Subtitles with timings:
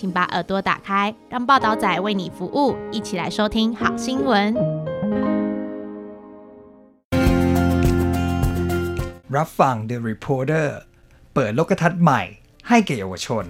[0.00, 4.54] 请把耳朵打开，让报道仔为你服务，一起来收听好新闻。
[9.36, 10.68] รับฟัง The Reporter
[11.34, 12.22] เปิดโลกทัศน์ใหม่
[12.68, 13.44] ให้แก่เยาวชน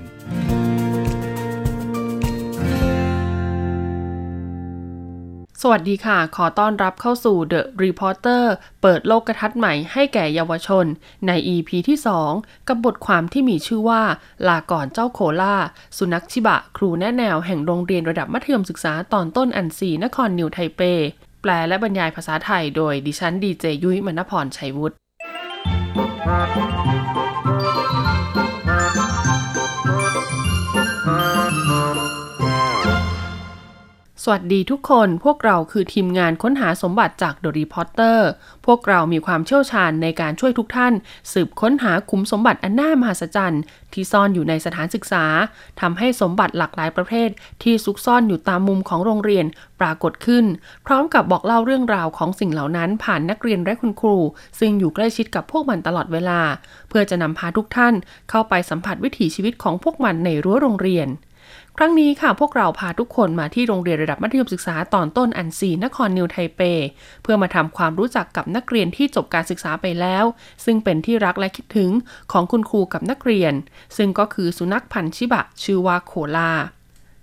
[5.63, 8.43] สวัสดีค่ะ ขอต้อนรับเข้าสู่ The Reporter
[8.81, 10.85] เปิดโลกกระทัศน์ใหม่ให้แก่เยาวชน
[11.27, 11.97] ใน EP ที่
[12.33, 14.01] 2 กับบทความที่มีชื่อว่า
[14.47, 15.55] ลาก่อนเจ้าโคล่า
[15.97, 20.81] สุนัขชิบะ ครูแนะแนวแห่งโรงเรียนระดับมัธยมศึกษาตอนต้นอันซีนครนิวไทเป
[21.41, 24.95] แปลและบรรยายภาษาไทยโดยดิฉันดีเจยุ้ยมณพรชัยวุฒิ
[34.25, 38.19] สวัสดีทุกคน พวกเราคือทีมงานค้นหาสมบัติจาก The Reporter
[38.65, 40.93] พวกเรามีความเชี่ยวชาญในการช่วยทุกท่าน
[41.33, 43.61] สืบค้นหาขุมสมบัติอันน่ามหัศจรรย์
[43.93, 45.25] ที่ซ่อนอยู่ในสถานศึกษา
[45.81, 47.29] ทำให้สมบัติหลากหลายประเภท
[47.63, 49.45] ที่ซุกซ่อนอยู่ตามมุมของโรงเรียน
[49.79, 50.45] ปรากฏขึ้น
[50.85, 54.17] พร้อมกับบอกเล่าเรื่องราวของสิ่งเหล่านั้นผ่านนักเรียนและคุณครู
[54.59, 56.41] ซึ่งอยู่ใกล้ชิดกับพวกมันตลอดเวลา
[56.89, 57.93] เพื่อจะนำพาทุกท่าน
[58.29, 61.09] เข้าไปสัมผัสวิถีชีวิตของพวกมันในรั้วโรงเรียน
[61.77, 66.61] ครั้งนี้ค่ะพวกเราพาทุกคนมาที่โรงเรียนระดับมัธยมศึกษาตอนต้นอันซีนครนิวไทเป
[67.23, 70.25] เพื่อมาทำความรู้จักกับนักเรียนที่จบการศึกษาไปแล้ว
[70.65, 71.91] ซึ่งเป็นที่รักและคิดถึง
[72.31, 73.53] ของคุณครูกับนักเรียน
[73.97, 76.51] ซึ่งก็คือสุนัขพันธุ์ชิบะชื่อว่าโคลา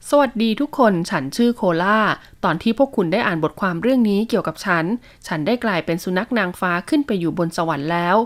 [0.06, 1.98] สวัสดีทุกคน ฉันชื่อโคล่า
[2.44, 4.84] ตอนที่พวกคุณได้อ่านบทความเรื่องนี้เกี่ยวกับฉัน
[5.26, 8.16] ฉันได้กลายเป็นสุนัขนางฟ้าขึ้นไปอยู่บนสวรรค์แล้ว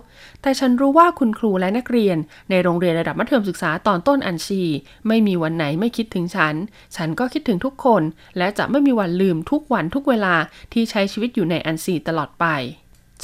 [0.42, 2.16] แต่ฉันรู้ว่าคุณครูและนักเรียน
[2.50, 4.62] ในโรงเรียนระดับมัธยมศึกษาตอนต้นอันชี
[5.08, 6.54] ไม่มีวันไหนไม่คิดถึงฉัน
[6.96, 8.02] ฉันก็คิดถึงทุกคน
[8.38, 10.34] และจะไม่มีวันลืมทุกวันทุกเวลา
[10.72, 12.46] ที่ใช้ชีวิตอยู่ในอันซีตลอดไป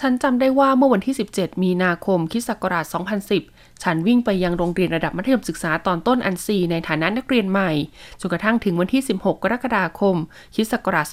[0.00, 2.84] ฉันจำได้ว่าเมื่อวันที่ 17 มีนาคมคริสต์ศักราช
[3.30, 7.72] 2010 ฉันวิ่งไปยังโรงเรียนระดับมัธยมศึกษาตอนต้นอันซีในฐานะนักเรียนใหม่
[8.20, 10.16] จนกระทั่งถึงวันที่ 16 กรกฎาคม
[10.54, 11.06] คิศักราช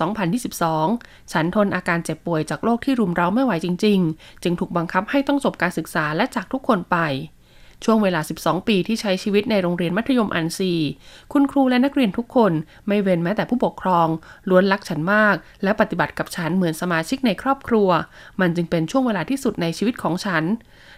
[0.64, 6.98] 2022 ฉันทนอาการเจ็บป่วยจากโรคที่รุมเร้าไม่ไหวจริง ๆ จึงถูกบังคับให้ต้องจบการศึกษาและจากทุกคนไป
[7.86, 10.74] ช่วงเวลา 12 ปีที่ใช้ชีวิตในโรงเรียนมัธยมอันซี
[11.34, 12.52] คุณครูและนักเรียนทุกคน
[12.88, 14.08] ไม่เว้นแม้แต่ผู้ปกครอง
[14.50, 17.90] ล้วนรักฉันมาก และปฏิบัติกับฉันเหมือนสมาชิกในครอบครัว
[18.40, 20.44] มันจึงเป็นช่วงเวลาที่สุดในชีวิตของฉัน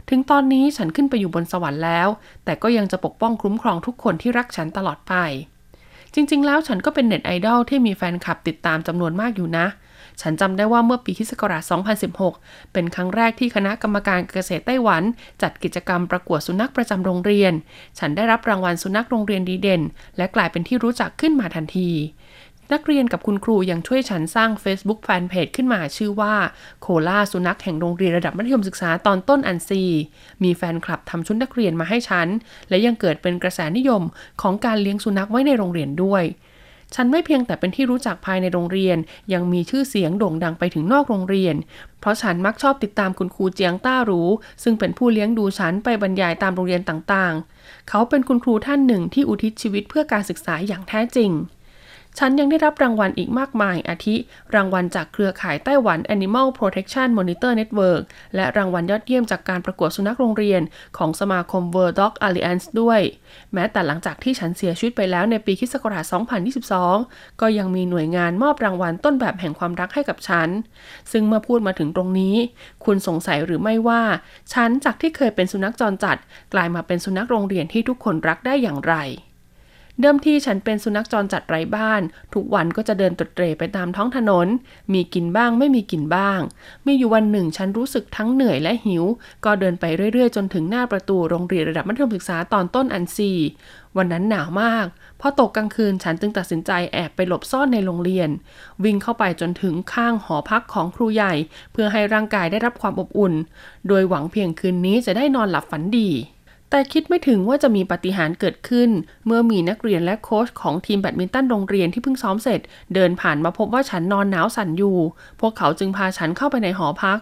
[0.09, 2.07] ถึงตอนนี้ฉันขึ้นไปอยู่บนสวรรค์แล้ว
[2.45, 5.13] แต่ก็ยังจะปกป้องคุ้มครองทุกคนที่รักฉันตลอดไป
[6.13, 9.65] จริงๆ แล้วฉันก็เป็นเน็ตไอดอลที่มีแฟนคลับติดตามจำนวนมากอยู่นะ
[10.21, 11.31] ฉันจำได้ว่าเมื่อปีคศ
[12.01, 15.03] 2016 เป็นครั้งแรกที่คณะกรรมการเกษตรไต้หวัน
[15.41, 17.53] จัดกิจกรรมประกวดสุนัขประจำโรงเรียน
[17.99, 19.81] ฉันได้รับรางวัลสุนัขโรงเรียนดีเด่น
[20.17, 21.89] และกลายเป็นที่รู้จักขึ้นมาทันที
[22.73, 26.35] นักเรียนกับคุณครูยังช่วยฉันสร้าง Facebook Fanpage ขึ้นมาชื่อว่า
[26.81, 29.83] โคล่าสุนัขแห่งโรงเรียนระดับมัธยมศึกษาตอนต้นอันซี
[30.43, 32.27] มีแฟนคลับทำชุดนักเรียนมาให้ฉัน
[32.69, 34.01] และยังเกิดเป็นกระแสนิยม
[34.41, 36.23] ของการเลี้ยงสุนัขไว้ในโรงเรียนด้วย
[36.95, 38.97] ฉันไม่เพียงแต่เป็นที่รู้จักภายในโรงเรียน
[39.33, 41.55] ยังมีชื่อเสียงโด่งดังไปถึงนอกโรงเรียน
[41.99, 44.29] เพราะฉันมักชอบติดตามคุณครูเจียงต้ารู้
[44.63, 51.31] ซึ่งเป็นผู้เลี้ยงดูฉันไปบรรยายตามโรงเรียนต่างๆ เขาเป็นคุณครูท่านหนึ่งที่อุทิศชีวิตเพื่อการศึกษาอย่างแท้จริง
[52.17, 54.15] ฉันยังได้รับรางวัลอีกมากมาย อาทิ
[54.55, 58.03] รางวัลจากเครือข่ายไต้หวัน Animal Protection Monitor Network
[58.35, 60.61] และรางวัลยอดเยี่ยมจากการประกวดสุนัขโรงเรียน
[60.97, 63.01] ของสมาคม World Dog Alliance ด้วย
[63.53, 65.75] แม้แต่หลังจากที่ฉันเสียชีวิตไปแล้วในปีคศ
[66.57, 70.49] 2022 ก็ยังมีหน่วยงานมอบรางวัลต้นแบบแห่งความรักให้กับฉัน
[71.11, 72.35] ซึ่งเมื่อพูดมาถึงตรงนี้
[72.85, 74.01] คุณสงสัยหรือไม่ว่า
[74.53, 76.17] ฉันจากที่เคยเป็นสุนัขจรจัด
[76.53, 78.95] กลายมาเป็นสุนัขโรงเรียนที่ทุกคนรักได้อย่างไร
[80.01, 82.01] เดิมทีฉันเป็นสุนัขจรจัดไร้บ้าน
[82.33, 84.47] ทุกวันก็จะเดินตรดเตรไปตามท้องถนน
[84.93, 86.39] มีกินบ้างไม่มีกินบ้าง
[86.85, 89.03] มีอยู่วันหนึ่งฉันรู้สึกทั้งเหนื่อยและหิว
[89.45, 93.31] ก็เดินไปเรื่อยๆ จนถึงหน้าประตูโรงเรียนระดับมัธยมศึกษาตอนต้นอันซี
[93.97, 94.85] วันนั้นหนาวมาก
[95.21, 98.29] พอตกกลางคืนฉันจึงตัดสินใจแอบไปหลบซ่อนในโรงเรียน
[98.83, 101.33] วิ่งเข้าไปจนถึงข้างหอพักของครูใหญ่
[101.71, 103.33] เพื่อให้ร่างกายได้รับความอบอุ่น
[103.87, 106.11] โดยหวังเพียงคืนนี้จะได้นอนหลับฝันดี
[106.69, 108.89] แต่คิดไม่ถึงว่าจะมีปฏิหารเกิดขึ้น
[109.25, 112.59] เมื่อมีนักเรียนและโค้ชของทีมแบดมินตันโรงเรียนที่เพิ่งซ้อมเสร็จ
[112.93, 114.97] เดินผ่านมาพบว่าฉันนอนหนาวสั่นอยู่
[115.41, 117.19] พวกเขาจึงพาฉันเข้าไปในหอพัก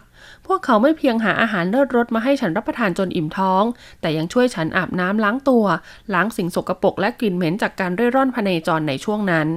[0.47, 3.63] พวกเขาไม่เพียงหาอาหารเลิศรสมาให้ฉันรับประทานจนอิ่มท้อง
[4.01, 5.65] แต่ยังช่วยฉันอาบน้ำล้างตัว
[6.13, 9.47] ล้างสิ่งสกปรกและกลิ่นเหม็นจากการเร่ร่อนพเนจรในช่วงนั้น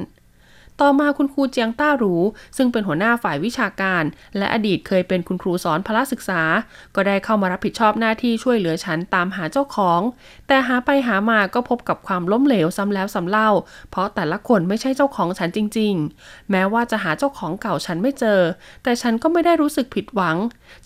[0.82, 2.14] ต่อมาคุณครูเจียงต้าหรู
[2.56, 4.04] ซึ่งเป็นหัวหน้าฝ่ายวิชาการ
[4.38, 6.42] และอดีตเคยเป็นคุณครูสอนพละศึกษา
[6.94, 10.00] ก็ได้เข้ามารับผิดชอบหน้าที่ช่วยเหลือฉันตามหาเจ้าของ
[10.48, 13.50] แต่หาไปหามาก็พบกับความล้มเหลวซ้ำแล้วซ้ำเล่า
[13.90, 18.40] เพราะแต่ละคนไม่ใช่เจ้าของฉันจริง ๆ แม้ว่าจะหาเจ้าของเก่าฉันไม่เจอ
[18.82, 20.36] แต่ฉันก็ไม่ได้รู้สึกผิดหวัง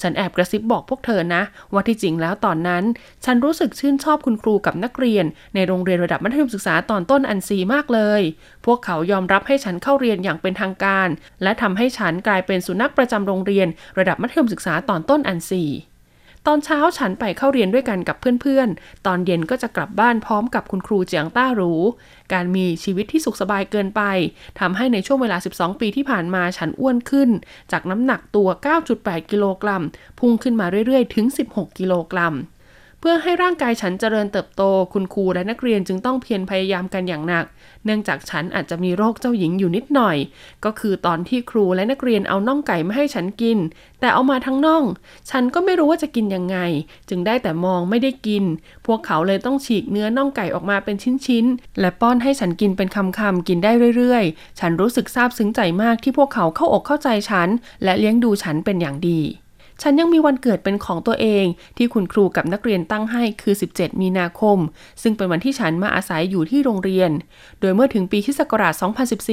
[0.00, 1.43] ฉันแอบกระซิบบอกพวกเธอนะ
[1.73, 2.85] ว่าที่จริงแล้วตอนนั้น
[3.25, 5.25] ฉันรู้สึกชื่นชอบคุณครูกับนักเรียน
[5.55, 8.23] ในโรงเรียนระดับมัธยมศึกษาตอนต้นอันซีมากเลย
[8.67, 11.08] พวกเขายอมรับให้ฉันเข้าเรียนอย่างเป็นทางการ
[11.43, 13.69] และทำให้ฉันกลายเป็นสุนัขประจำโรงเรียน
[13.99, 15.64] ระดับมัธยมศึกษาตอนต้นอันซี
[16.46, 21.73] ตอนเช้าฉันไปเข้าเรียนด้วยกันกับเพื่อนๆ ตอนเย็นก็จะกลับบ้านพร้อมกับคุณครูเจียงต้ารู
[22.32, 24.02] การมีชีวิตที่สุขสบายเกินไป
[24.61, 27.31] ทำให้ในช่วงเวลา 12 ปีที่ผ่านมาฉันอ้วนขึ้น
[27.73, 28.49] จากน้ำหนักตัว
[28.88, 29.82] 9.8 กิโลกรัม
[30.19, 32.34] พุ่งขึ้นมาเรื่อยๆ ถึง 16 กิโลกรัม
[33.05, 34.63] เพื่อให้ร่างกายฉันเจริญเติบโต
[34.93, 37.45] คุณครูและนักเรียนจึงต้องเพียรพยายามกันอย่างหนัก
[37.85, 40.17] เนื่องจากฉันอาจจะมีโรคเจ้าหญิงอยู่นิดหน่อย
[40.65, 43.59] ก็คือตอนที่ครูและนักเรียนเอาน่องไก่มาให้ฉันกิน
[44.01, 44.85] แต่เอามาทั้งน่อง
[45.31, 46.59] ฉันก็ไม่รู้ว่าจะกินยังไง
[47.09, 48.45] จึงได้แต่มองไม่ได้กิน
[48.87, 50.97] พวกเขาเลยต้องฉีกเนื้อน่องไก่ออกมาเป็น
[51.27, 57.49] ชิ้นๆ และป้อนให้ฉันกินเป็นคำๆ กินได้เรื่อยๆ ฉันรู้สึกซาบซึ้งใจมากที่พวกเขาเข้าอกเข้าใจฉัน
[57.85, 59.21] และเลี้ยงดูฉันเป็นอย่างดี
[59.83, 61.45] ฉันยังมีวันเกิดเป็นของตัวเอง
[61.77, 64.59] ที่คุณครูกับนักเรียนตั้งให้คือ 17 มีนาคม
[65.03, 67.11] ซึ่งเป็นวันที่ฉันมาอาศัยอยู่ที่โรงเรียน
[67.61, 68.75] โดยเมื่อถึงปีคศักราช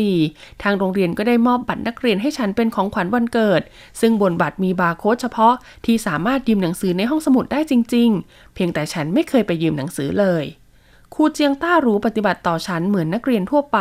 [0.01, 3.61] 2014 ทางโรงเรียนก็ได้มอบบัตรนักเรียนให้ฉันเป็นของขวัญวันเกิด
[4.01, 5.53] ซึ่งบนบัตรมีบาร์โค้ดเฉพาะ
[5.85, 10.45] ที่สามารถยืมหนังสือในห้องสมุดได้จริง ๆ เพียงแต่ฉันไม่เคยไปยืมหนังสือเลย
[11.15, 13.79] ครูเจียงต้ารู้ปฏิบัติต่อฉันเหมือนนักเรียนทั่วไป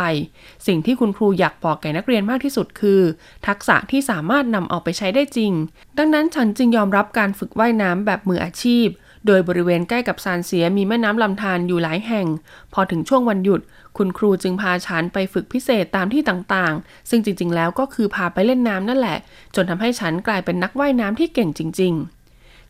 [0.66, 3.00] สิ่งที่คุณครูอยากบอกแก่นักเรียนมากที่สุดคือ
[3.46, 5.52] ทักษะที่สามารถนำเอาไปใช้ได้จริง
[5.98, 8.86] ดังนั้นฉันจึงยอมรับการฝึกว่ายน้ำแบบมืออาชีพ
[9.26, 12.26] โดยบริเวณใกล้กับซานเสียมีแม่น้ำลำธารอยู่หลายแห่ง
[12.72, 13.60] พอถึงช่วงวันหยุด
[13.96, 19.19] คุณครูจึงพาฉันไปฝึกพิเศษตามที่ต่างๆ ซึ่งจริงๆ แล้วก็คือพาไปเล่นน้ำนั่นแหละ
[19.54, 22.17] จนทำให้ฉันกลายเป็นนักว่ายน้ำที่เก่งจริง ๆ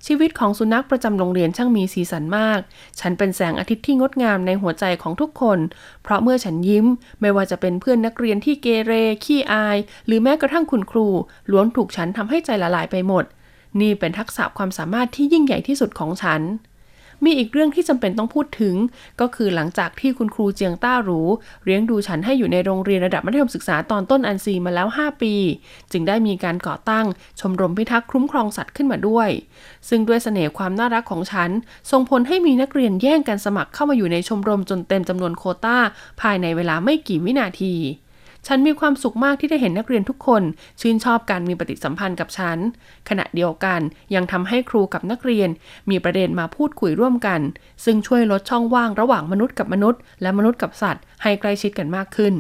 [0.07, 2.61] ชีวิตของสุนัขประจำโรงเรียนช่างมีสีสันมาก
[3.01, 5.59] ฉันเป็นแสงอาทิตย์ที่งดงามในหัวใจของทุกคน
[6.03, 6.87] เพราะเมื่อฉันยิ้ม
[7.21, 8.93] ไม่ว่าจะเป็นเพื่อนนักเรียนที่เกเร
[9.25, 11.07] ขี้อาย หรือแม้กระทั่งคุณครู
[11.51, 13.25] ล้วนถูกฉันทำให้ใจละลายไปหมด
[13.81, 16.41] นี่เป็นทักษะความสามารถที่ยิ่งใหญ่ที่สุดของฉัน
[17.25, 18.75] มีอีกเรื่องที่จำเป็นต้องพูดถึง
[19.21, 21.21] ก็คือหลังจากที่คุณครูเจียงต้าหรู
[21.65, 25.35] เลี้ยงดูฉันให้อยู่ในโรงเรียนระดับมัธยมศึกษาตอนต้นอันซีมาแล้ว 5 ปี
[25.93, 27.07] จึงได้มีการก่อตั้ง
[27.41, 29.29] ชมรมพิทักษ์คุ้มครองสัตว์ขึ้นมาด้วย
[29.89, 31.51] ซึ่งด้วยเสน่ห์ความน่ารักของฉัน
[31.91, 35.79] ส่งผลให้มีนักเรียนแย่งกันสมัครเข้ามาอยู่ในชมรมจนเต็มจำนวนโคต้า
[36.21, 37.75] ภายในเวลาไม่กี่วินาที
[38.51, 40.43] ฉันมีความสุขมากที่ได้เห็นนักเรียนทุกคน
[40.81, 42.59] ชื่นชอบการมีปฏิสัมพันธ์กับฉัน
[43.09, 43.81] ขณะเดียวกัน
[44.15, 45.49] ยังทำให้ครูกับนักเรียน
[45.91, 47.41] มีประเด็นมาพูดคุยร่วมกัน
[47.85, 52.35] ซึ่งช่วยลดช่องว่างระหว่างมนุษย์กับมนุษย์ และมนุษย์กับสัตว์ ให้ใกล้ชิดกันมากขึ้น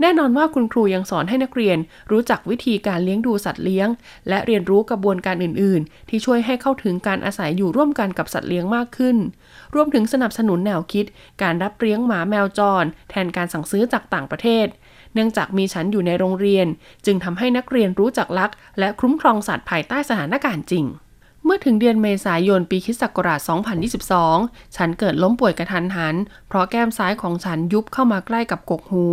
[0.00, 1.78] แน่นอนว่าคุณครูยังสอนให้นักเรียน
[2.10, 3.88] รู้จักวิธีการเลี้ยงดูสัตว์เลี้ยง
[4.28, 9.16] และเรียนรู้กระบวนการอื่น ๆ ที่ช่วยให้เข้าถึงการอาศัยอยู่ร่วมกันกับสัตว์เลี้ยงมากขึ้น
[9.74, 11.06] รวมถึงสนับสนุนแนวคิด
[11.42, 14.66] การรับเลี้ยงหมาแมวจร แทนการสั่งซื้อจากต่างประเทศ
[15.14, 16.66] เนื่องจากมีฉันอยู่ในโรงเรียน
[17.06, 20.86] จึงทำให้นักเรียนรู้จักลักและคุ้มครองสัตว์ภายใต้สถานการณ์จริง
[21.50, 23.40] มื่อถึงเดือนเมษายนปีคริสตศักราช
[24.08, 26.16] 2022 ฉันเกิดล้มป่วยกระทันหัน
[26.48, 29.06] เพราะแก้มซ้ายของฉันยุบเข้ามาใกล้กับกกหู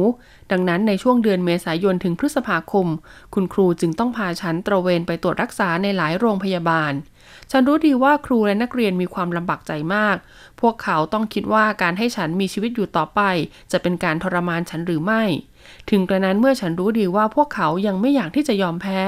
[0.51, 2.87] ดังนั้นในช่วงเดือนเมษายนถึงพฤษภาคม
[3.33, 6.94] คุณครูจึงต้องพาฉันตระเวนไปตรวจรักษาในหลายโรงพยาบาล
[7.51, 10.18] ฉันรู้ดีว่าครูและนักเรียนมีความลำบากใจมาก
[10.61, 13.21] พวกเขาต้องคิดว่าการให้ฉันมีชีวิตอยู่ต่อไป
[13.71, 15.23] จะเป็นการทรมานฉันหรือไม่
[15.90, 19.02] ถึงกระนั้นเมื่อฉันรู้ดีว่าพวกเขายังไม่อยากที่จะยอมแพ้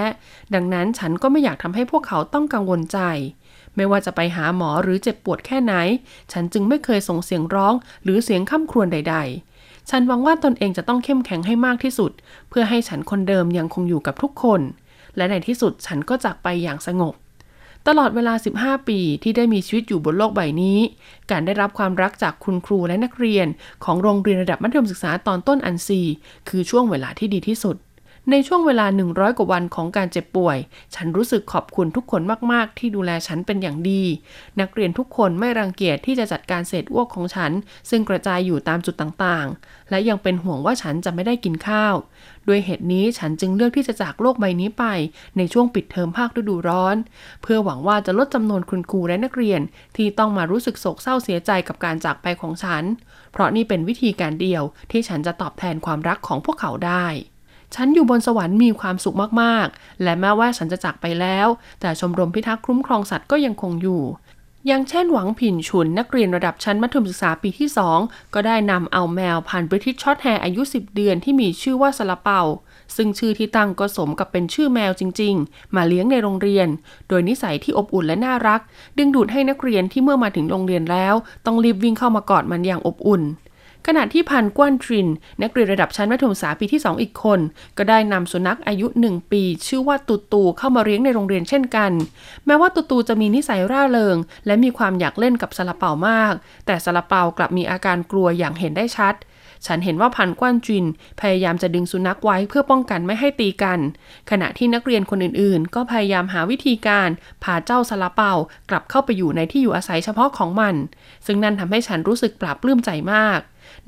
[0.54, 3.00] ดังนั้นฉันก็ไม่อยากทำให้พวกเขาต้องกังวลใจ
[3.76, 5.74] ไม่ว่าจะไปหาหมอหรือเจ็บปวดแค่ไหน
[6.32, 7.74] ฉันจึงไม่เคยส่งเสียงร้อง
[8.04, 9.16] หรือเสียงข้ามครวญใด
[9.54, 12.12] ๆ ฉันหวังว่าตนเองจะต้องเข้มแข็งให้มากที่สุด
[12.50, 14.62] เพื่อให้ฉันคนเดิมยังคงอยู่กับทุกคน
[15.18, 17.14] และในที่สุดฉันก็จากไปอย่างสงบ
[17.88, 20.80] ตลอดเวลา 15 ปีที่ได้มีชีวิตอยู่บนโลกใบนี้
[21.32, 23.48] การได้รับความรักจากคุณครูและนักเรียน
[23.84, 26.02] ของโรงเรียนระดับมัธยมศึกษาตอนต้นอันซี
[26.50, 27.76] คือช่วงเวลาที่ดีที่สุด
[28.32, 30.58] ในช่วงเวลา 100 กว่าวันของการเจ็บป่วย
[30.96, 34.04] ฉันรู้สึกขอบคุณทุกคนมาก ๆ ที่ดูแลฉันเป็นอย่างดี
[34.62, 37.52] นักเรียนทุกคนไม่รังเกียจที่จะจัดการเศษอ้วกของฉัน
[37.90, 41.96] ซึ่งกระจายอยู่ตามจุดต่าง ๆ และยังเป็นห่วงว่าฉันจะไม่ได้กินข้าว
[42.48, 44.84] ด้วยเหตุนี้ฉันจึงเลือกที่จะจากโลกใบนี้ไป
[45.38, 46.96] ในช่วงปิดเทอมภาคฤดูร้อน
[47.42, 49.62] เพื่อหวังว่าจะลดจำนวนคุณครูและนักเรียน
[49.98, 52.84] ที่ต้องมารู้สึกโศกเศร้าเสียใจกับการจากไปของฉัน
[53.32, 57.08] เพราะนี่เป็นวิธีการเดียวที่ฉันจะตอบแทนความรักของพวกเขาได้
[57.76, 61.48] ฉันอยู่บนสวรรค์มีความสุขมากๆ และแม้ว่าฉันจะจากไปแล้ว
[61.82, 64.04] แต่ชมรมพิทักษ์คุ้มครองสัตว์ก็ยังคงอยู่
[64.68, 67.70] อย่างเช่นหวังผินฉุนนักเรียนระดับชั้นมัธยมศึกษาปีที่
[68.02, 72.42] 2 ก็ได้นำเอาแมวพันธุ์ British Shorthair อายุ 10 เดือนที่มีชื่อว่าซาลาเปา
[72.96, 76.68] ซึ่งชื่อที่ตั้งก็สมกับเป็นชื่อแมวจริง ๆ มาเลี้ยงในโรงเรียน
[77.08, 78.62] โดยนิสัยที่อบอุ่นและน่ารัก
[78.98, 81.14] ดึงดูดให้นักเรียนที่เมื่อมาถึงโรงเรียนแล้ว
[81.46, 83.22] ต้องรีบวิ่งเข้ามากอดมันอย่างอบอุ่น
[83.88, 85.08] ขณะที่พันกวนทริน
[85.42, 87.40] นักเรียนระดับชั้นมัธยมศึกษาปีที่ 2 อีกคน
[87.78, 91.92] ก็ได้นำสุนัขอายุ 1 ปี ชื่อว่าตูตูเข้ามาเลี้ยงในโรงเรียนเช่นกัน
[92.46, 96.34] แม้ว่าตูตูจะมีนิสัยร่าเริง และมีความอยากเล่นกับซาลาเปามาก
[96.66, 99.16] แต่ซาลาเปากลับมีอาการกลัวอย่างเห็นได้ชัด
[99.66, 100.86] ฉันเห็นว่าพันกวนจิน
[101.22, 103.80] พยายามจะดึงสุนัขไว้เพื่อป้องกันไม่ให้ตีกัน
[104.32, 107.10] ขณะที่นักเรียนคนอื่นๆ ก็พยายามหาวิธีการ
[107.44, 108.32] พาเจ้าซาลาเปา
[108.70, 110.76] กลับเข้าไปอยู่ในที่อยู่อาศัยเฉพาะของมัน
[111.26, 113.40] ซึ่งนั่นทำให้ฉันรู้สึกปลาบปลื้มใจมาก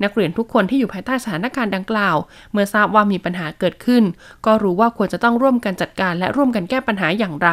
[0.02, 2.16] นักเรียนทุกคนที่อยู่ภายใต้สถานการณ์ดังกล่าว
[2.52, 4.04] เมื่อทราบว่ามีปัญหาเกิดขึ้น
[4.46, 7.50] ก็รู้ว่าควรจะต้องร่วมกันจัดการและร่วมกันแก้ปัญหาอย่างไร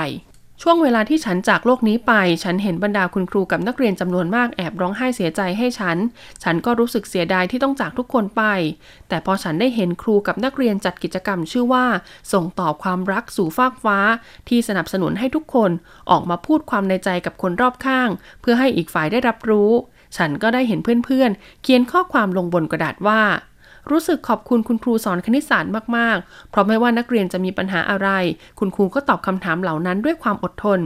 [0.63, 5.98] ช่วงเวลาที่ฉันจากโลกนี้ไป ฉันเห็นบรรดาคุณครูกับนักเรียนจำนวนมากแอบร้องไห้เสียใจให้ฉัน
[6.43, 8.43] ฉันก็รู้สึกเสียดายที่ต้องจากทุกคนไป
[9.10, 11.86] แต่พอฉันได้เห็นครูกับนักเรียนจัดกิจกรรมชื่อว่า
[12.34, 13.98] ส่งต่อความรักสู่ฟากฟ้า
[14.50, 15.72] ที่สนับสนุนให้ทุกคน
[16.12, 18.10] ออกมาพูดความในใจกับคนรอบข้าง
[18.41, 19.72] เพื่อให้อีกฝ่ายได้รับรู้
[20.18, 23.22] ฉันก็ได้เห็นเพื่อนๆ เขียนข้อความลงบนกระดาษว่า
[23.92, 28.10] รู้สึกขอบคุณคุณครูสอนคณิตศาสตร์มากๆ เพราะไม่ว่านักเรียนจะมีปัญหาอะไร
[28.60, 30.80] คุณครูก็ตอบคำถามเหล่านั้นด้วยความอดทน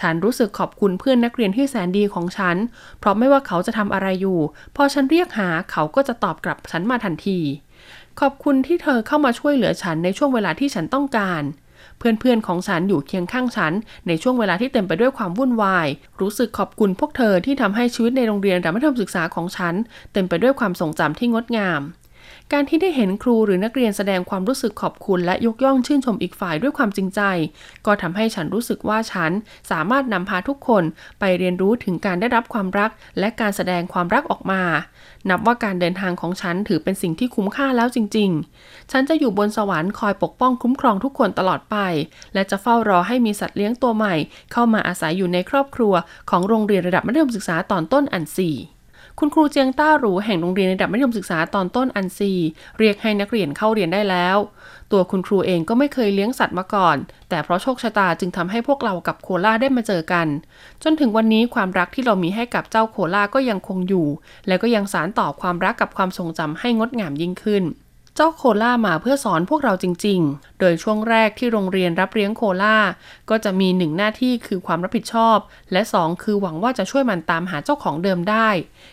[0.00, 2.56] ฉันรู้สึกขอบคุณเพื่อนนักเรียนที่แสนดีของฉัน
[2.98, 4.38] เพราะไม่ว่าเขาจะทำอะไรอยู่
[4.76, 7.38] พอฉันเรียกหาเขาก็จะตอบกลับฉันมาทันที
[8.20, 13.72] ขอบคุณที่เธอเข้ามาช่วยเหลือฉันในช่วงเวลาที่ฉันต้องการเเพื่อนๆของฉันอยู่เคียงข้างฉัน
[14.06, 15.88] ในช่วงเวลาที่เต็มไปด้วยความวุ่นวาย
[16.20, 19.74] รู้สึกขอบคุณพวกเธอที่ทำให้ชีวิตในโรงเรียนระดับมัธยมศึกษาของฉัน
[20.12, 21.80] เต็มไปด้วยความทรงจำที่งดงาม
[22.54, 27.20] การที่ได้เห็นครูหรือนักเรียนแสดงความรู้สึกขอบคุณ และยกย่องชื่นชมอีกฝ่ายด้วยความจริงใจ
[27.86, 29.30] ก็ทำให้ฉันรู้สึกว่าฉัน
[29.70, 30.84] สามารถนำพาทุกคน
[31.20, 34.62] ไปเรียนรู้ถึงการได้รับความรัก และการแสดงความรักออกมา
[35.30, 38.30] นับว่าการเดินทางของฉันถือเป็นสิ่งที่คุ้มค่าแล้วจริง
[38.60, 41.76] ๆ ฉันจะอยู่บนสวรรค์คอยปกป้องคุ้มครองทุกคนตลอดไป
[42.34, 44.14] และจะเฝ้ารอให้มีสัตว์เลี้ยงตัวใหม่
[44.52, 45.94] เข้ามาอาศัยอยู่ในครอบครัว
[46.30, 48.50] ของโรงเรียนระดับมัธยมศึกษาตอนต้นอันซี
[49.18, 52.32] คุณครูเจียงต้าหรูแห่งโรงเรียนระดับมัธยมศึกษาตอนต้นอันซี
[52.78, 54.36] เรียกให้นักเรียนเข้าเรียนได้แล้ว
[54.92, 56.96] ตัวคุณครูเองก็ไม่เคยเลี้ยงสัตว์มาก่อน
[57.28, 60.26] แต่เพราะโชคชะตาจึงทำให้พวกเรากับโคล่าได้มาเจอกัน
[60.82, 64.06] จนถึงวันนี้ความรักที่เรามีให้กับเจ้าโคล่าก็ยังคงอยู่
[64.46, 67.64] และก็ยังสานต่อความรักกับความทรงจำให้งดงามยิ่งขึ้น
[68.16, 72.76] เจ้าโคล่ามาเพื่อสอนพวกเราจริง ๆ โดยช่วงแรกที่โรงเรียนรับเลี้ยงโคล่า
[73.30, 75.38] ก็จะมีหนึ่งหน้าที่คือความรับผิดชอบ
[75.72, 78.48] และสองคือหวังว่าจะช่วยมันตามหาเจ้าของเดิมได้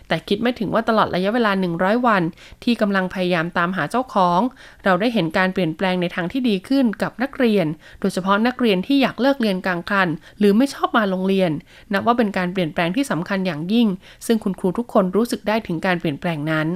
[0.07, 2.23] แต่คิดไม่ถึงว่าตลอดระยะเวลา 100 วัน
[2.63, 4.39] ที่กำลังพยายามตามหาเจ้าของ
[4.83, 7.65] เราได้เห็นการเปลี่ยนแปลงในทางที่ดีขึ้นกับนักเรียน
[7.99, 10.07] โดยเฉพาะนักเรียนที่อยากเลิกเรียนกลางคัน
[10.39, 11.51] หรือไม่ชอบมาโรงเรียน
[11.93, 13.87] นับว่าเป็นการเปลี่ยนแปลงที่สำคัญอย่างยิ่ง
[14.25, 16.69] ซึ่งคุณครูทุกคนรู้สึกได้ถึงการเปลี่ยนแปลงนั้น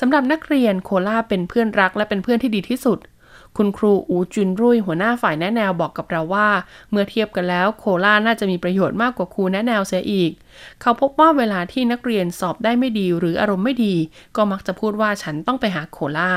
[0.00, 3.00] สำหรับนักเรียนโคล่าเป็นเพื่อนรักและเป็นเพื่อนที่ดีที่สุด
[3.58, 6.48] คุณครูอูจุนรุ่ยหัวหน้าฝ่ายแนะแนวบอกกับเราว่า
[6.90, 10.30] เมื่อเทียบกันแล้วโคล่าน่าจะมีประโยชน์มากกว่าครูแนะแนวเสียอีก
[10.80, 13.94] เขาพบว่าเวลาที่นักเรียนสอบได้ไม่ดีหรืออารมณ์ไม่ดี
[14.36, 16.32] ก็มักจะพูดว่าฉันต้องไปหาโคล่า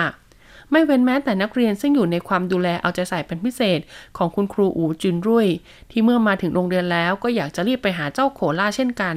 [0.72, 3.80] ไม่เว้นแม้แต่นักเรียนซึ่งอยู่ในความดูแลเอาใจใส่เป็นพิเศษ
[4.18, 5.48] ของคุณครูอูจุนรุ่ย
[5.92, 9.16] ที่เมื่อมาถึงโรงเรียนแล้วก็อยากจะรีบไปหาเจ้าโคล่าเช่นกัน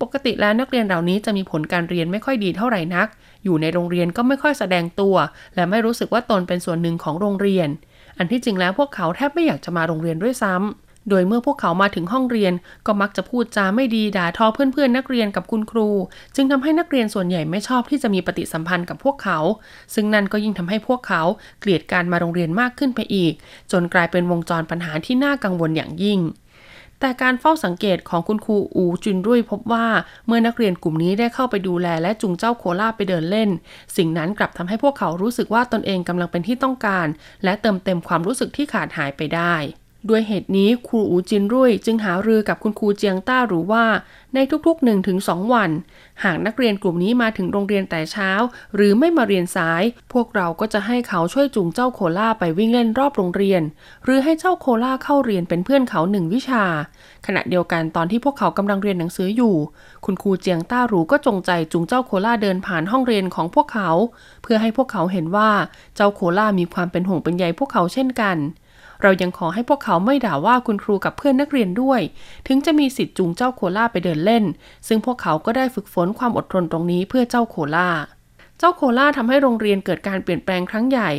[0.00, 3.08] ปกติแล้วนักเรียนเหล่านี้จะมีผลการเรียนไม่ค่อยดีเท่าไหร่นัก
[3.44, 5.16] อยู่ในโรงเรียนก็ไม่ค่อยแสดงตัว
[5.54, 7.68] และไม่รู้สึกว่าตนเป็นส่วนหนึ่งของโรงเรียน
[8.18, 12.52] อันที่จริงแล้วพวกเขาแทบไม่อยากจะมาโรงเรียนด้วยซ้ำโดยเมื่อพวกเขามาถึงห้องเรียน
[12.86, 15.88] ก็มักจะพูดจาไม่ดีด่าทอเพื่อนๆนักเรียนกับคุณครู
[16.34, 19.38] จึงทำให้นักเรียนส่วนใหญ่ไม่ชอบที่จะมีปฏิสัมพันธ์กับพวกเขา
[19.94, 21.22] ซึ่งนั่นก็ยิ่งทำให้พวกเขา
[21.60, 23.34] เกลียดการมาโรงเรียนมากขึ้นไปอีก
[23.72, 26.20] จนกลายเป็นวงจรปัญหาที่น่ากังวลอย่างยิ่ง
[27.00, 29.86] แต่การเฝ้าสังเกตของคุณครูอูจุนรุ่ยพบว่า
[30.26, 33.50] เมื่อนักเรียนกลุ่มนี้ได้เข้าไปดูแลและจูงเจ้าโคล่าไปเดินเล่น
[33.96, 37.06] สิ่งนั้นกลับทำให้พวกเขารู้สึกว่าตนเองกำลังเป็นที่ต้องการ
[37.44, 39.54] และเติมเต็มความรู้สึกที่ขาดหายไปได้
[40.10, 43.84] ด้วยเหตุนี้ครูอูจินรุ่ยจึงหารือกับคุณครูเจียงต้าหรือว่า
[44.34, 45.70] ในทุกๆ1-2วัน
[46.24, 48.30] หากนักเรียนกลุ่มนี้มาถึงโรงเรียนแต่เช้า
[48.74, 53.62] หรือไม่มาเรียนสาย พวกเราก็จะให้เขาช่วยจูงเจ้าโคล่าไปวิ่งเล่นรอบโรงเรียน
[54.04, 56.64] หรือให้เจ้าโคล่าเข้าเรียนเป็นเพื่อนเขาหนึ่งวิชา
[57.26, 59.54] ขณะเดียวกันตอนที่พวกเขากำลังเรียนหนังสืออยู่
[60.04, 63.90] คุณครูเจียงต้าหรูก็จงใจจูงเจ้าโคล่าเดินผ่านห้องเรียนของพวกเขา
[64.42, 65.50] เพื่อให้พวกเขาเห็นว่า
[65.96, 68.38] เจ้าโคล่ามีความเป็นห่วงเป็นใยพวกเขาเช่นกัน
[69.02, 72.00] เรายังขอให้พวกเขาไม่ด่าว่าคุณครูกับเพื่อนนักเรียนด้วย
[72.46, 74.44] ถึงจะมีสิทธิ์จูงเจ้าโคล่าไปเดินเล่น
[74.88, 77.88] ซึ่งพวกเขาก็ได้ฝึกฝนความอดทนตรงนี้เพื่อเจ้าโคล่า
[78.58, 81.10] เจ้าโคล่าทำให้โรงเรียนเกิดการเปลี่ยนแปลงครั้งใหญ่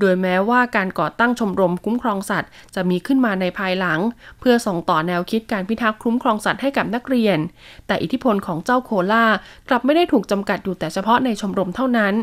[0.00, 4.00] โดยแม้ว่าการก่อตั้งชมรมคุ้มครองสัตว์ จะมีขึ้นมาในภายหลัง
[4.40, 7.38] เพื่อส่งต่อแนวคิดการพิทักษ์คุ้มครองสัตว์ให้กับนักเรียน
[7.86, 9.24] แต่อิทธิพลของเจ้าโคล่า
[9.68, 12.14] กลับไม่ได้ถูกจำกัดอยู่แต่เฉพาะในชมรมเท่านั้น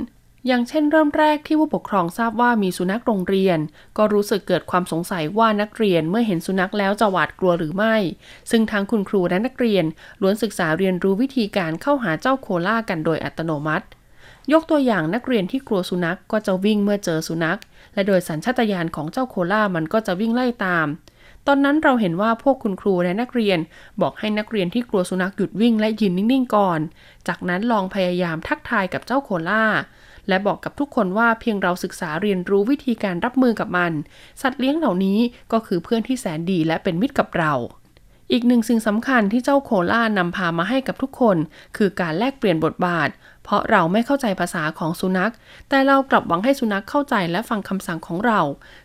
[0.48, 3.60] อย่างเช่นเริ่มแรกที่ผู้ปกครองทราบว่ามีสุนัขโรงเรียน
[3.98, 7.96] ก็รู้สึกเกิดความสงสัยว่านักเรียนเมื่อเห็นสุนัขแล้วจะหวาดกลัวหรือไม่
[8.52, 9.86] ซึ่งทั้งคุณครูและนักเรียน
[10.22, 13.86] ล้วนศึกษาเรียนรู้วิธีการเข้าหาเจ้าโคล่ากันโดยอัตโนมัติ
[14.54, 17.60] ยกตัวอย่างนักเรียนที่กลัวสุนัขก็จะวิ่งเมื่อเจอสุนัข
[17.94, 20.88] และโดยสัญชาตญาณของเจ้าโคล่ามันก็จะวิ่งไล่ตาม
[21.48, 23.60] ตอนนั้นเราเห็นว่าพวกคุณครูและนักเรียน
[24.02, 26.80] บอกให้นักเรียนที่กลัวสุนัขหยุดวิ่งและยืนนิ่งๆก่อน
[27.28, 29.66] จากนั้นลองพยายามทักทายกับเจ้าโคล่า
[30.28, 33.92] และบอกกับทุกคนว่าเพียงเราศึกษาเรียนรู้วิธีการรับมือกับมัน
[34.42, 35.20] สัตว์เลี้ยงเหล่านี้
[35.54, 37.54] ก็คือเพื่อนที่แสนดีและเป็นมิตรกับเรา
[38.32, 41.38] อีกหนึ่งสิ่งสำคัญที่เจ้าโคล่านำพามาให้กับทุกคน
[41.78, 43.10] คือการแลกเปลี่ยนบทบาท
[43.44, 45.34] เพราะเราไม่เข้าใจภาษาของสุนัข
[45.70, 48.42] แต่เรากลับหวังให้สุนัขเข้าใจและฟังคำสั่งของเรา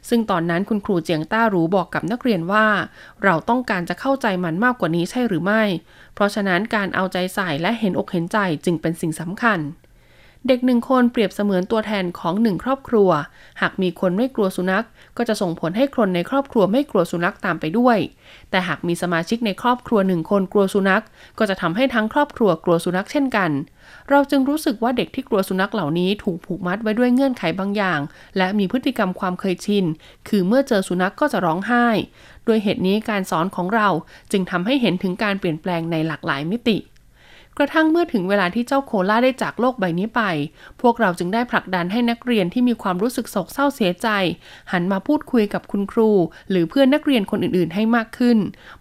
[0.09, 2.67] ซึ่งตอนนั้นคุณครูเจียงต้ารู้บอกกับนักเรียนว่า
[3.25, 5.63] เราต้องการจะเข้าใจมันมากกว่านี้ใช่หรือไม่
[6.15, 9.59] เพราะฉะนั้นการเอาใจใส่และเห็นอกเห็นใจจึงเป็นสิ่งสำคัญ
[10.49, 13.11] เด็กหนึ่งคนเปรียบเสมือนตัวแทนของหนึ่งครอบครัว
[13.61, 14.85] หากมีคนไม่กลัวสุนัข
[15.17, 17.99] ก็จะส่งผลให้คนในครอบครัวไม่กลัวสุนัขตามไปด้วย
[18.51, 21.05] แต่หากมีสมาชิกในครอบครัวหนึ่งคนกลัวสุนัข
[21.39, 23.51] ก็จะทำให้ทั้งครอบครัวกลัวสุนัขเช่นกัน
[24.11, 28.01] เราจึงรู้สึกว่าเด็กที่กลัวสุนัขเหล่านี้ถูกผูกมัดไว้ด้วยเงื่อนไขบางอย่าง
[28.37, 29.85] และมีพฤติกรรมความเคยชิน
[30.29, 31.87] คือเมื่อเจอสุนัขก็จะร้องไห้
[32.47, 33.89] ด้วยเหตุนี้การสอนของเรา
[34.33, 36.79] จึงทำให้เห็นถึงการเปลี่ยนแปลงในหลากหลายมิติ
[37.59, 40.23] กระทั่งเมื่อถึงเวลาที่เจ้าโคล่าได้จากโลกใบนี้ไป
[40.81, 44.09] พวกเราจึงได้ผลักดันให้นักเรียนที่มีความรู้สึกโศกเศร้าเสียใจ
[44.73, 46.11] หันมาพูดคุยกับคุณครู
[46.51, 48.39] หรือเพื่อนนักเรียนคนอื่นๆ ให้มากขึ้น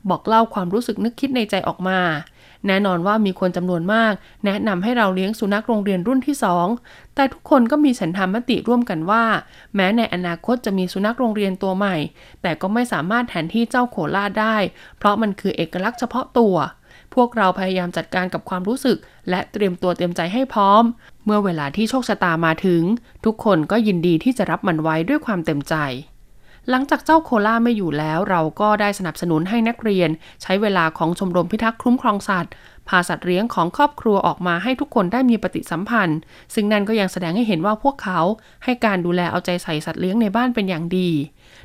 [0.10, 2.00] บอกเล่าความรู้สึกนึกคิดในใจออกมา
[2.68, 4.14] แน่นอนว่ามีคนจำนวนมาก
[4.46, 6.68] แนะนำให้เราเลี้ยงสุนัขโรงเรียนรุ่นที่สอง
[7.16, 9.24] แต่ทุกคนก็มีฉันทามติร่วมกันว่า
[9.76, 11.96] แม้ในอนาคตจะมีสุนัขโรงเรียนตัวใหม่
[12.42, 14.58] แต่ก็ไม่สามารถแทนที่เจ้าโคล่าได้
[14.98, 16.56] เพราะมันคือเอกลักษณ์เฉพาะตัว
[17.16, 18.98] พวกเราพยายามจัดการกับความรู้สึก
[19.30, 20.84] และเตรียมตัวเตรียมใจให้พร้อม
[21.26, 22.84] เมื่อเวลาที่โชคชะตามาถึง
[23.26, 25.76] ทุกคนก็ยินดีที่จะรับมันไว้ด้วยความเต็มใจ
[26.70, 30.10] หลังจากเจ้าโคล่าไม่อยู่แล้ว เราก็ได้สนับสนุนให้นักเรียน
[30.42, 32.52] ใช้เวลาของชมรมพิทักษ์คุ้มครองสัตว์
[32.90, 36.20] พาสัตว์เลี้ยงของครอบครัวออกมาให้ทุกคนได้มีปฏิสัมพันธ์
[36.54, 38.20] ซึ่งนั่นก็ยังแสดงให้เห็นว่าพวกเขา
[38.64, 41.10] ให้การดูแลเอาใจใส่สัตว์เลี้ยงในบ้านเป็นอย่างดี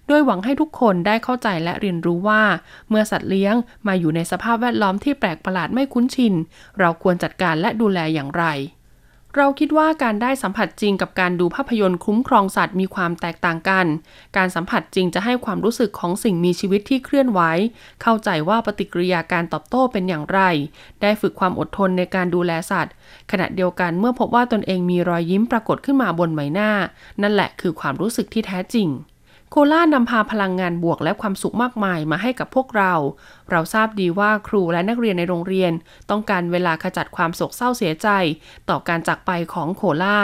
[0.06, 2.42] โดยหวังให้ทุกคนได้เข้าใจและเรียนรู้ว่า
[2.88, 3.54] เมื่อสัตว์เลี้ยง
[3.87, 6.35] มาอยู่ในสภาพแวดล้อมที่แปลกประหลาดไม่คุ้นชิน
[6.78, 8.44] เราควรจัดการและดูแลอย่างไร
[9.36, 13.86] เราคิดว่าการได้สัมผัสจริงกับการดูภาพยนตร์คุ้มครองสัตว์มีความแตกต่างกัน
[14.36, 17.40] การสัมผัสจริงจะให้ความรู้สึกของสิ่งมีชีวิตที่เคลื่อนไหว
[18.02, 20.40] เข้าใจว่าปฏิกิริยาการตอบโต้เป็นอย่างไร
[21.02, 22.94] ได้ฝึกความอดทนในการดูแลสัตว์
[23.30, 26.70] ขณะเดียวกันเมื่อพบว่าตนเองมีรอยยิ้มปรากฏขึ้นมาบนใบหน้า
[27.22, 28.88] นั่นแหละคือความรู้สึกที่แท้จริง
[29.52, 32.94] โคล่านำพาพลังงานบวกและความสุขมากมายมาให้กับพวกเรา
[33.50, 35.72] เราทราบดีว่าครูและนักเรียนในโรงเรียน
[36.10, 38.08] ต้องการเวลาขจัดความโศกเศร้าเสียใจ
[38.68, 40.18] ต่อการจากไปของโคล่า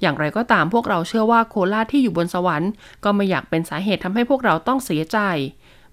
[0.00, 2.70] อย่างไรก็ตามพวกเราเชื่อว่าโคล่าที่อยู่บนสวรรค์
[3.04, 5.18] ก็ไม่อยากเป็นสาเหตุทำให้พวกเราต้องเสียใจ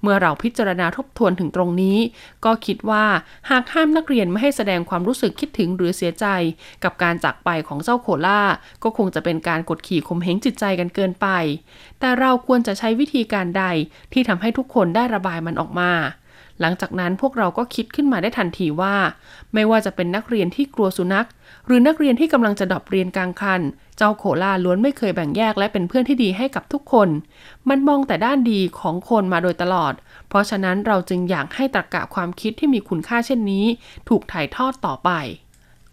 [0.04, 1.98] เมื่อเราพิจารณาทบทวนถึงตรงนี้
[2.46, 3.06] ก็คิดว่า
[3.50, 6.26] หากห้ามนักเรียนไม่ให้แสดงความรู้สึกคิดถึงหรือเสียใจ
[6.84, 8.42] กับการจากไปของเจ้าโคล่า
[8.84, 11.28] ก็คงจะเป็นการกดขี่ข่มเหงจิตใจกันเกินไป
[12.00, 13.64] แต่เราควรจะใช้วิธีการใด
[14.14, 15.92] ที่ทำให้ทุกคนได้ระบายมันออกมา
[16.62, 18.96] หลังจากนั้นพวกเราก็คิดขึ้นมาได้ทันทีว่า
[19.54, 21.28] ไม่ว่าจะเป็นนักเรียนที่กลัวสุนัข
[21.68, 23.62] หรือนักเรียนที่กำลังจะดรอปเรียนกลางคัน
[23.98, 27.10] เจ้าโคล่าล้วนไม่เคยแบ่งแยกและเป็นเพื่อนที่ดีให้กับทุกคน
[27.70, 29.94] มันมองแต่ด้านดีของคนมาโดยตลอด
[30.30, 33.66] เพราะฉะนั้นเราจึงอยากให้ตรรกะความคิดที่มีคุณค่าเช่นนี้
[34.10, 35.12] ถูกถ่ายทอดต่อไป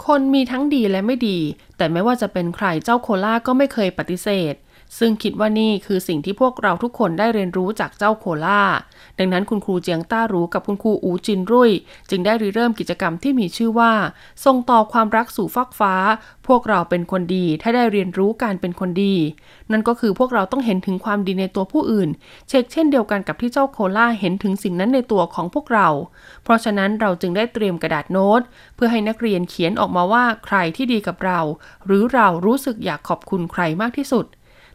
[0.07, 1.39] คนมีทั้งดีและไม่ดี
[1.77, 4.55] แต่ไม่ว่าจะเป็นใครเจ้าโคล่าก็ไม่เคยปฏิเสธ
[4.99, 8.63] ซึ่งคิดว่านี่คือสิ่งที่พวกเราทุกคนได้เรียนรู้จากเจ้าโคล่า
[9.19, 11.71] ดังนั้นคุณครูเจียงต้ารู้กับคุณครูอูจินรุ่ย
[12.11, 13.93] จึงได้ริเริ่มกิจกรรมที่มีชื่อว่า
[14.45, 15.95] ส่งต่อความรักสู่ฟากฟ้า
[16.47, 19.15] พวกเราเป็นคนดีถ้าได้เรียนรู้การเป็นคนดี
[19.71, 22.09] นั่นก็คือพวกเราต้องเห็นถึงความดีในตัวผู้อื่น
[22.49, 25.89] เช็คเช่นเดียวกันกับที่เจ้าโคล่าเห็นถึงสิ่งนั้นในตัวของพวกเรา
[26.45, 28.41] เพราะฉะนั้นเราจึงได้เตรียมกระดาษโน้ต
[28.75, 31.41] เพื่อให้นักเรียนเขียนออกมาว่าใครที่ดีกับเรา
[31.87, 34.27] หรือเรารู้สึกอยากขอบคุณใครมากที่สุด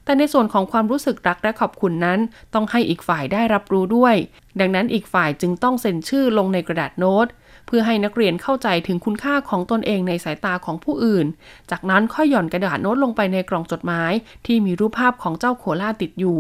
[0.05, 2.19] แต่ในส่วนของความรู้สึกรักและขอบคุณนั้น
[2.53, 4.15] ต้องให้อีกฝ่ายได้รับรู้ด้วย
[4.59, 7.27] ดังนั้นอีกฝ่ายจึงต้องเซ็นชื่อลงในกระดาษโน้ต
[7.67, 11.25] เพื่อให้นักเรียนเข้าใจถึงคุณค่าของตนเองในสายตาของผู้อื่น
[11.71, 14.11] จากนั้นค่อยหย่อนกระดาษโน้ตลงไปในกล่องจดหมาย
[14.45, 16.39] ที่มีรูปภาพของเจ้าโคล่าติดอยู่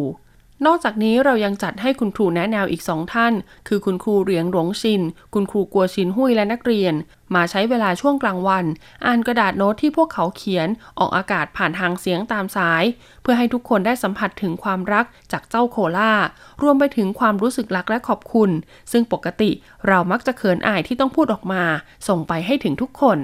[0.65, 3.33] นอกจากนี้เรายังจัดให้คุณครูแนะแนวอีกสองท่าน
[3.67, 5.01] คือคุณครูเหรียงหลงชิน
[5.33, 6.93] คุณครูกัวชินหุยและนักเรียน
[7.35, 8.65] มาใช้เวลาช่วงกลางวัน
[9.05, 10.67] อ่านกระดาษโน้ตที่พวกเขาเขียน
[10.99, 12.83] ออกอากาศผ่านทางเสียงตามสาย
[13.21, 16.13] เพื่อให้ทุกคนได้สัมผัสถึงความรักจากเจ้าโคล่า
[16.61, 18.49] รวมไปถึงความรู้สึกรักและขอบคุณ
[18.91, 19.51] ซึ่งปกติ
[19.87, 21.63] เรามักจะเขินอายที่ต้องพูดออกมา
[22.07, 23.17] ส่งไปให้ถึงทุกคน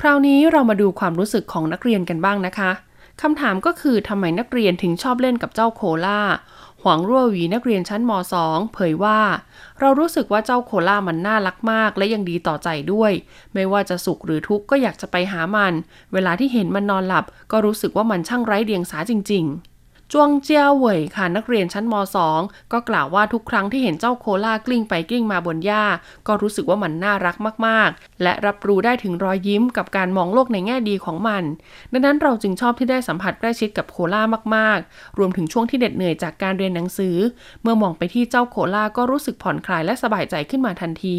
[0.00, 2.70] คราวนี้เรามาดูความรู้สึกของนักเรียนกันบ้างนะคะ
[3.22, 6.20] คำถามก็คือทำไมนักเรียนถึงชอบเล่นกับเจ้าโคล่า
[6.88, 9.18] หวังรั่วหวีนักเรียนชั้นม .2 เผยว่า
[9.80, 13.12] เรารู้สึกว่าเจ้าโคล่ามันน่ารักมาก และยังดีต่อใจด้วย
[13.54, 15.72] ไม่ว่าจะสุขหรือทุกข์ก็อยากจะไปหามัน
[16.12, 19.75] เวลาที่เห็นมันนอนหลับ ก็รู้สึกว่ามันช่างไร้เดียงสาจริง ๆ
[20.12, 21.94] จวงเจียเหวยค่ะนักเรียนชั้นม
[22.34, 25.84] .2 ก็กล่าวว่าทุกครั้งที่เห็นเจ้าโคล่ากลิ้งไปกลิ้งมาบนหญ้า
[26.26, 31.42] ก็รู้สึกว่ามันน่ารักมากๆ และรับรู้ได้ถึงรอยยิ้มกับการมองโลกในแง่ดีของมัน
[31.92, 34.22] ดังนั้นเราจึงชอบที่ได้สัมผัสใกล้ชิดกับโคล่า
[34.56, 37.16] มากๆ รวมถึงช่วงที่เด็ดเหนื่อยจากการเรียนหนังสือ
[37.62, 41.18] เมื่อมองไปที่เจ้าโคล่าก็รู้สึกผ่อนคลายและสบายใจขึ้นมาทันที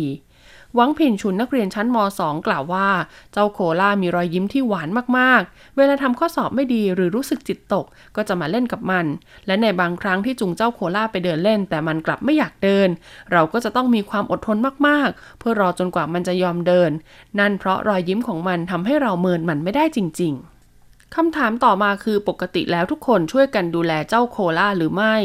[0.79, 2.87] หวังผินชุนนักเรียนชั้นม .2 กล่าวว่า
[3.33, 7.85] เจ้าโคล่ามีรอยยิ้มที่หวานมากๆ เวลาทำข้อสอบไม่ดีหรือรู้สึกจิตตก
[8.15, 9.05] ก็จะมาเล่นกับมัน
[9.47, 12.89] และในบางครั้งที่จุงเจ้าโคล่าไปเดินเล่น แต่มันกลับไม่อยากเดิน
[13.31, 16.91] เราก็จะต้องมีความอดทนมากๆ เพื่อรอจนกว่ามันจะยอมเดิน
[17.39, 25.15] นั่นเพราะรอยยิ้มของมันทำให้เราเมินมันไม่ได้จริง ๆคำถามต่อมาคือปกติแล้วทุกคนช่วยกันดูแลเจ้าโคล่าหรือไม่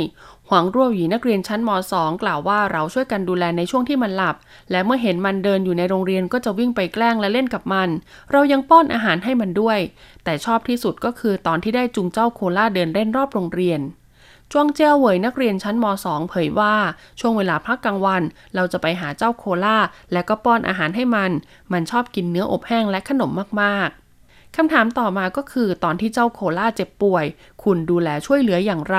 [0.54, 4.36] หวังรั่วหยีนักเรียนชั้นม .2 กล่าวว่าเราช่วยกันดูแลในช่วงที่มันหลับ
[4.70, 7.88] และเมื่อเห็นมันเดินอยู่ในโรงเรียนก็จะวิ่งไปแกล้งและเล่นกับมัน
[8.32, 9.78] เรายังป้อนอาหารให้มันด้วย
[10.24, 13.80] แต่ชอบที่สุดก็คือตอนที่ได้จูงเจ้าโคล่าเดินเล่นรอบโรงเรียน
[14.52, 16.74] จวงเจียวเหวยนักเรียนชั้นม .2 เผยว่า
[17.20, 18.22] ช่วงเวลาพักกลางวัน
[18.54, 19.78] เราจะไปหาเจ้าโคล่า
[20.12, 21.30] และก็ป้อนอาหารให้มัน
[21.72, 23.30] มันชอบกินเนื้ออบแห้งและขนม
[23.62, 27.24] มากๆคำถามต่อมาก็คือตอนที่เจ้าโคล่าเจ็บป่วย
[27.62, 28.98] คุณดูแลช่วยเหลืออย่างไร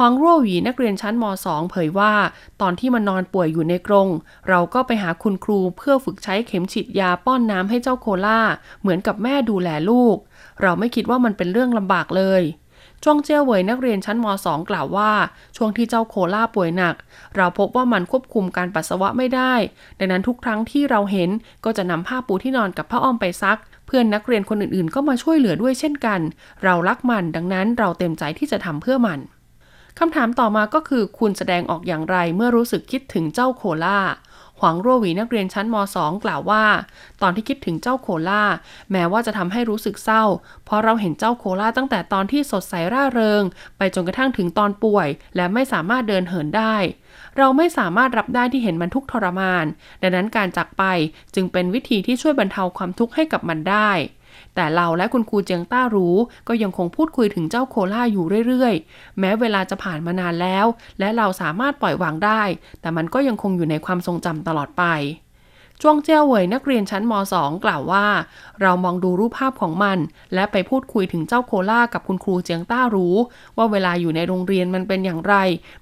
[0.00, 2.12] ฮวางรั่วหวีนักเรียนชั้นม .2 เผยว่า
[2.60, 4.08] ตอนที่มันนอนป่วยอยู่ในกรง
[4.48, 8.40] เราก็ไปหาคุณครูเพื่อฝึกใช้เข็มฉีดยาป้อนน้ำให้เจ้าโคล่า
[8.80, 10.16] เหมือนกับแม่ดูแลลูก
[10.62, 12.42] เราไม่คิดว่ามันเป็นเรื่องลำบากเลย
[13.04, 15.10] จวงเจียวเหวยนักเรียนชั้นม .2 กล่าวว่า
[15.56, 16.94] ช่วงที่เจ้าโคล่าป่วยหนัก
[17.36, 19.54] เราพบว่ามันควบคุมการปัสสาวะไม่ได้
[19.98, 21.30] ดังนั้นทุกครั้งที่เราเห็น
[21.64, 26.20] ก็จะนำผ้าปูที่นอนกับผ้าอ้อมไปซัก เพื่อนนักเรียนคนอื่นๆ ก็มาช่วยเหลือด้วยเช่นกัน
[26.64, 29.20] เรารักมันดังนั้นเราเต็มใจที่จะทำเพื่อมัน
[29.98, 34.00] คำถามต่อมาก็คือคุณแสดงออกอย่างไรเมื่อรู้สึกคิดถึงเจ้าโคล่า
[34.58, 36.64] หวังรั่วหวีนักเรียนชั้นม .2 กล่าวว่า
[37.22, 38.42] ตอนที่คิดถึงเจ้าโคล่า
[38.92, 40.24] แม้ว่าจะทำให้รู้สึกเศร้า
[40.64, 43.42] เพราะเราเห็นเจ้าโคล่าตั้งแต่ตอนที่สดใสร่าเริง
[43.76, 46.76] ไปจนกระทั่งถึงตอนป่วย และไม่สามารถเดินเหินได้
[47.36, 49.64] เราไม่สามารถรับได้ที่เห็นมันทุกทรมาน
[50.02, 50.84] ดังนั้นการจากไป
[51.34, 53.90] จึงเป็นวิธีที่ช่วยบรรเทาความทุกข์ให้กับมันได้
[54.60, 56.16] แต่เราและคุณครูเจียงต้ารู้
[56.48, 60.66] ก็ยังคงพูดคุยถึงเจ้าโคล่าอยู่เรื่อยๆ แม้เวลาจะผ่านมานานแล้ว
[60.98, 62.42] และเราสามารถปล่อยวางได้
[62.80, 64.84] แต่มันก็ยังคงอยู่ในความทรงจำตลอดไป
[65.82, 68.06] จวงเจียวเหวยนักเรียนชั้นม .2 กล่าวว่า
[68.62, 69.98] เรามองดูรูปภาพของมัน
[70.34, 73.16] และไปพูดคุยถึงเจ้าโคล่ากับคุณครูเจียงต้ารู้
[73.56, 75.34] ว่าเวลาอยู่ในโรงเรียนมันเป็นอย่างไร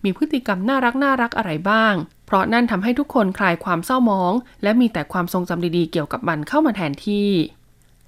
[0.05, 1.95] มีพฤติกรรมน่ารักน่ารักอะไรบ้าง
[2.27, 7.29] เพราะนั่นทำให้ทุกคนคลายความเศร้ามอง และมีแต่ความทรงจำดีๆเกี่ยวกับมันเข้ามาแทนที่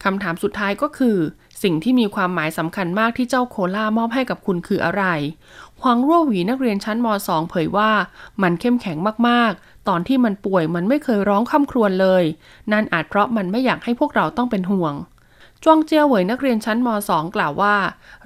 [0.04, 1.16] คำถามสุดท้ายก็คือ
[1.62, 5.04] สิ่งที่มีความหมายสำคัญมากที่เจ้าโคล่ามอบให้กับคุณคืออะไร
[5.80, 7.90] หวังรั่วหวีนักเรียนชั้นม .2 เผยว่า
[8.42, 8.96] มันเข้มแข็ง
[9.28, 12.24] มากๆ ตอนที่มันป่วยมันไม่เคยร้องค่ำครวญเลย
[12.72, 14.94] นั่นอาจเพราะมันไม่อยากให้พวกเราต้องเป็นห่วง
[15.64, 17.76] จวงเจียวเหวยนักเรียนชั้นม .2 กล่าวว่า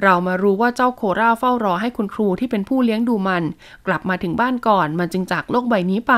[0.03, 3.45] เรามารู้ว่าเจ้าโคราเฝ้ารอให้คุณครูที่เป็นผู้เลี้ยงดูมัน
[3.87, 6.15] กลับมาถึงบ้านก่อน มันจึงจากโลกใบนี้ไป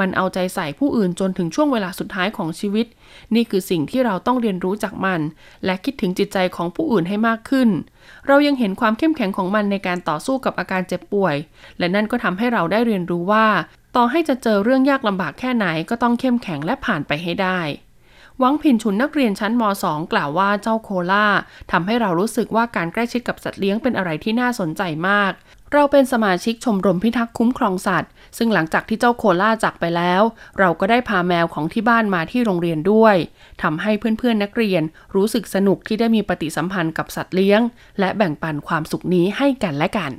[0.00, 2.86] มันเอาใจใส่ผู้อื่นจนถึงช่วงเวลาสุดท้ายของชีวิต
[3.34, 5.20] นี่คือสิ่งที่เราต้องเรียนรู้จากมัน
[5.64, 7.68] และคิดถึงจิตใจของผู้อื่นให้มากขึ้น
[8.26, 11.36] เรายังเห็นความเข้มแข็งของมันในการต่อสู้กับอาการเจ็บป่วย
[11.78, 13.46] และนั่นก็ทำให้เราได้เรียนรู้ว่า
[13.96, 17.60] ต่อให้จะเจอเรื่องยากลำบากแค่ไหนก็ต้องเข้มแข็งและผ่านไปให้ได้
[18.42, 21.26] วังผินชุนนักเรียนชั้นม .2 กล่าวว่าเจ้าโคล่า
[21.70, 25.32] ทำให้เรารู้สึกว่าการใกล้ชิดกับสัตว์เลี้ยงเป็นอะไรที่น่าสนใจมาก
[25.72, 30.22] เราเป็นสมาชิกชมรมพิทักษ์คุ้มครองสัตว์ ซึ่งหลังจากที่เจ้าโคล่าจากไปแล้ว
[30.58, 33.16] เราก็ได้พาแมวของที่บ้านมาที่โรงเรียนด้วย
[33.62, 34.82] ทำให้เพื่อนๆนักเรียน
[35.14, 37.60] รู้สึกสนุกที่ได้มีปฏิสัมพันธ์กับสัตว์เลี้ยง
[38.00, 40.12] และแบ่งปันความสุขนี้ให้กันและกัน